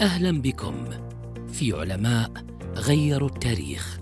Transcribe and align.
أهلا 0.00 0.42
بكم 0.42 0.88
في 1.52 1.72
علماء 1.72 2.30
غيروا 2.76 3.28
التاريخ 3.28 3.98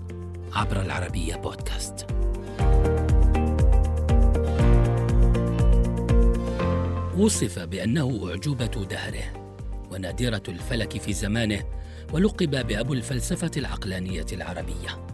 عبر 0.53 0.81
العربية 0.81 1.35
بودكاست. 1.35 2.05
وصف 7.17 7.59
بأنه 7.59 8.29
أعجوبة 8.29 8.65
دهره 8.65 9.53
ونادرة 9.91 10.43
الفلك 10.47 11.01
في 11.01 11.13
زمانه 11.13 11.63
ولقب 12.13 12.67
بأبو 12.67 12.93
الفلسفة 12.93 13.51
العقلانية 13.57 14.25
العربية. 14.33 15.05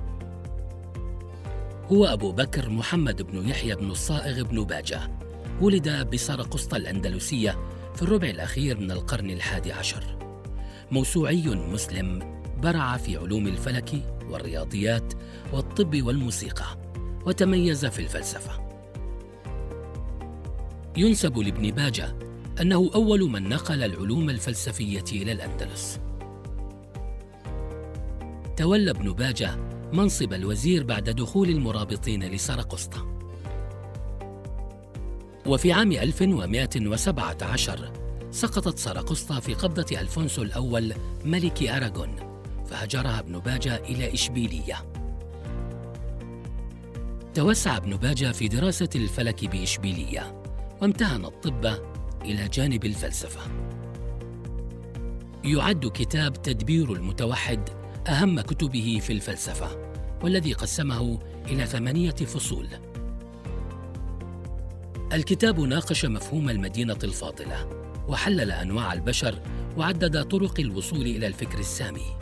هو 1.91 2.05
أبو 2.05 2.31
بكر 2.31 2.69
محمد 2.69 3.21
بن 3.21 3.49
يحيى 3.49 3.75
بن 3.75 3.91
الصائغ 3.91 4.43
بن 4.43 4.63
باجة 4.63 4.99
ولد 5.61 6.09
بسرقسطة 6.13 6.77
الأندلسية 6.77 7.57
في 7.95 8.01
الربع 8.01 8.27
الأخير 8.29 8.79
من 8.79 8.91
القرن 8.91 9.29
الحادي 9.29 9.71
عشر 9.71 10.24
موسوعي 10.91 11.55
مسلم 11.55 12.37
برع 12.63 12.97
في 12.97 13.17
علوم 13.17 13.47
الفلك 13.47 13.91
والرياضيات 14.29 15.13
والطب 15.53 16.03
والموسيقى 16.03 16.77
وتميز 17.25 17.85
في 17.85 17.99
الفلسفة. 17.99 18.65
ينسب 20.97 21.37
لابن 21.37 21.71
باجة 21.71 22.15
أنه 22.61 22.91
أول 22.95 23.29
من 23.29 23.49
نقل 23.49 23.83
العلوم 23.83 24.29
الفلسفية 24.29 25.03
إلى 25.11 25.31
الأندلس. 25.31 25.99
تولى 28.57 28.91
ابن 28.91 29.13
باجة 29.13 29.55
منصب 29.93 30.33
الوزير 30.33 30.83
بعد 30.83 31.09
دخول 31.09 31.49
المرابطين 31.49 32.23
لسرقسطة. 32.23 33.07
وفي 35.45 35.71
عام 35.71 35.91
1117 35.91 38.04
سقطت 38.35 38.79
سرقسطة 38.79 39.39
في 39.39 39.53
قبضة 39.53 39.99
ألفونسو 40.01 40.41
الأول 40.41 40.93
ملك 41.25 41.63
أراغون 41.63 42.15
فهجرها 42.65 43.19
ابن 43.19 43.39
باجة 43.39 43.75
إلى 43.75 44.13
إشبيلية. 44.13 44.85
توسع 47.33 47.77
ابن 47.77 47.95
باجة 47.95 48.31
في 48.31 48.47
دراسة 48.47 48.89
الفلك 48.95 49.45
بإشبيلية 49.45 50.41
وامتهن 50.81 51.25
الطب 51.25 51.65
إلى 52.21 52.47
جانب 52.47 52.85
الفلسفة. 52.85 53.41
يعد 55.43 55.85
كتاب 55.85 56.41
تدبير 56.41 56.93
المتوحد 56.93 57.69
أهم 58.07 58.41
كتبه 58.41 58.99
في 59.01 59.13
الفلسفة 59.13 59.91
والذي 60.23 60.53
قسمه 60.53 61.19
إلى 61.47 61.65
ثمانية 61.65 62.11
فصول. 62.11 62.67
الكتاب 65.13 65.59
ناقش 65.59 66.05
مفهوم 66.05 66.49
المدينة 66.49 66.99
الفاضلة 67.03 67.84
وحلل 68.07 68.51
أنواع 68.51 68.93
البشر 68.93 69.39
وعدد 69.77 70.23
طرق 70.23 70.59
الوصول 70.59 71.01
إلى 71.01 71.27
الفكر 71.27 71.59
السامي 71.59 72.15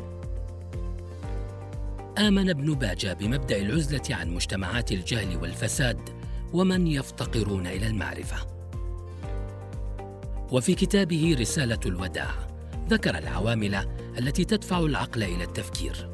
آمن 2.17 2.49
ابن 2.49 2.73
باجة 2.73 3.13
بمبدأ 3.13 3.61
العزلة 3.61 4.15
عن 4.15 4.29
مجتمعات 4.29 4.91
الجهل 4.91 5.37
والفساد 5.37 6.09
ومن 6.53 6.87
يفتقرون 6.87 7.67
إلى 7.67 7.87
المعرفة. 7.87 8.37
وفي 10.51 10.75
كتابه 10.75 11.35
رسالة 11.39 11.79
الوداع 11.85 12.31
ذكر 12.89 13.17
العوامل 13.17 13.75
التي 14.17 14.45
تدفع 14.45 14.79
العقل 14.79 15.23
إلى 15.23 15.43
التفكير، 15.43 16.09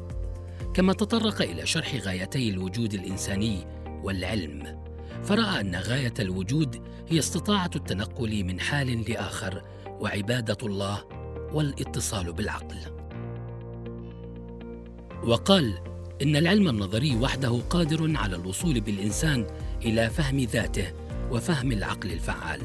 كما 0.74 0.92
تطرق 0.92 1.42
إلى 1.42 1.66
شرح 1.66 1.94
غايتي 1.94 2.50
الوجود 2.50 2.94
الإنساني 2.94 3.66
والعلم، 3.86 4.79
فرأى 5.24 5.60
أن 5.60 5.76
غاية 5.76 6.14
الوجود 6.20 6.82
هي 7.08 7.18
استطاعة 7.18 7.70
التنقل 7.76 8.44
من 8.44 8.60
حال 8.60 9.10
لآخر 9.10 9.62
وعبادة 9.86 10.56
الله 10.62 11.04
والاتصال 11.52 12.32
بالعقل. 12.32 12.76
وقال 15.24 15.78
إن 16.22 16.36
العلم 16.36 16.68
النظري 16.68 17.16
وحده 17.16 17.60
قادر 17.70 18.16
على 18.16 18.36
الوصول 18.36 18.80
بالإنسان 18.80 19.46
إلى 19.82 20.10
فهم 20.10 20.38
ذاته 20.38 20.92
وفهم 21.30 21.72
العقل 21.72 22.12
الفعال. 22.12 22.60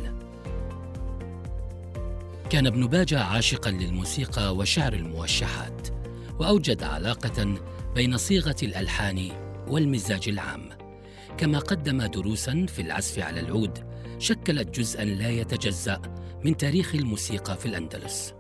كان 2.50 2.68
ابن 2.68 2.88
باجة 2.88 3.24
عاشقا 3.24 3.72
للموسيقى 3.72 4.56
وشعر 4.56 4.94
الموشحات، 4.94 5.88
وأوجد 6.40 6.84
علاقة 6.84 7.56
بين 7.96 8.18
صيغة 8.18 8.56
الألحان 8.64 9.32
والمزاج 9.68 10.30
العام، 10.30 10.70
كما 11.38 11.59
قدم 11.59 12.06
دروسا 12.06 12.66
في 12.69 12.81
العزف 12.81 13.19
على 13.19 13.40
العود 13.40 13.79
شكلت 14.19 14.79
جزءا 14.79 15.03
لا 15.03 15.29
يتجزأ 15.29 16.01
من 16.44 16.57
تاريخ 16.57 16.96
الموسيقى 16.96 17.57
في 17.57 17.66
الأندلس. 17.66 18.34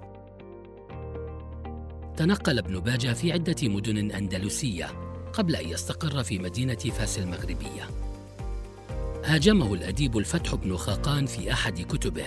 تنقل 2.17 2.57
ابن 2.57 2.79
باجة 2.79 3.13
في 3.13 3.31
عدة 3.31 3.55
مدن 3.63 4.11
أندلسية 4.11 4.85
قبل 5.33 5.55
أن 5.55 5.69
يستقر 5.69 6.23
في 6.23 6.39
مدينة 6.39 6.75
فاس 6.75 7.19
المغربية. 7.19 7.89
هاجمه 9.23 9.73
الأديب 9.73 10.17
الفتح 10.17 10.55
بن 10.55 10.77
خاقان 10.77 11.25
في 11.25 11.53
أحد 11.53 11.81
كتبه 11.81 12.25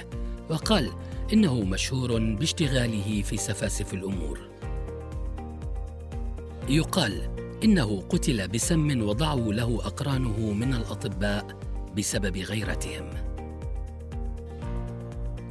وقال 0.51 0.93
إنه 1.33 1.61
مشهور 1.65 2.19
باشتغاله 2.19 3.23
في 3.23 3.37
سفاسف 3.37 3.95
الأمور. 3.95 4.39
يقال 6.69 7.48
إنه 7.65 8.03
قتل 8.09 8.49
بسم 8.49 9.03
وضعوا 9.03 9.53
له 9.53 9.81
أقرانه 9.85 10.53
من 10.53 10.75
الأطباء 10.75 11.47
بسبب 11.97 12.37
غيرتهم. 12.37 13.11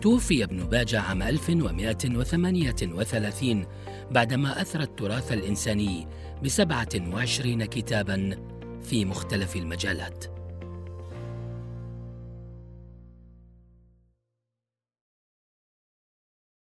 توفي 0.02 0.44
ابن 0.44 0.64
باجة 0.64 1.00
عام 1.00 1.24
1138 1.24 3.66
بعدما 4.12 4.62
أثرى 4.62 4.84
التراث 4.84 5.32
الإنساني 5.32 6.08
بسبعة 6.44 6.90
وعشرين 7.14 7.66
كتابا 7.66 8.38
في 8.84 9.06
مختلف 9.06 9.56
المجالات 9.56 10.37